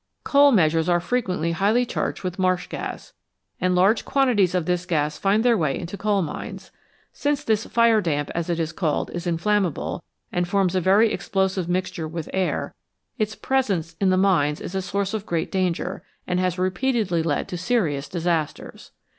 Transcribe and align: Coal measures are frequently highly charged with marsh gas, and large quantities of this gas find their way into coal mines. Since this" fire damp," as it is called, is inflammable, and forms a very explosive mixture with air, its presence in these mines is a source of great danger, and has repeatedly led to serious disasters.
Coal 0.23 0.51
measures 0.51 0.89
are 0.89 0.99
frequently 0.99 1.51
highly 1.51 1.85
charged 1.85 2.23
with 2.23 2.39
marsh 2.39 2.65
gas, 2.65 3.13
and 3.59 3.75
large 3.75 4.03
quantities 4.03 4.55
of 4.55 4.65
this 4.65 4.83
gas 4.87 5.19
find 5.19 5.45
their 5.45 5.55
way 5.55 5.77
into 5.77 5.95
coal 5.95 6.23
mines. 6.23 6.71
Since 7.13 7.43
this" 7.43 7.65
fire 7.67 8.01
damp," 8.01 8.31
as 8.33 8.49
it 8.49 8.59
is 8.59 8.71
called, 8.71 9.11
is 9.11 9.27
inflammable, 9.27 10.03
and 10.31 10.47
forms 10.47 10.73
a 10.73 10.81
very 10.81 11.13
explosive 11.13 11.69
mixture 11.69 12.07
with 12.07 12.31
air, 12.33 12.73
its 13.19 13.35
presence 13.35 13.95
in 14.01 14.09
these 14.09 14.17
mines 14.17 14.59
is 14.59 14.73
a 14.73 14.81
source 14.81 15.13
of 15.13 15.27
great 15.27 15.51
danger, 15.51 16.01
and 16.25 16.39
has 16.39 16.57
repeatedly 16.57 17.21
led 17.21 17.47
to 17.49 17.55
serious 17.55 18.09
disasters. 18.09 18.89